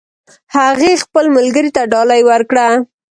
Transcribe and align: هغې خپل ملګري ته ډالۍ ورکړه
هغې 0.55 0.91
خپل 1.03 1.25
ملګري 1.35 1.71
ته 1.75 1.81
ډالۍ 1.91 2.21
ورکړه 2.29 2.67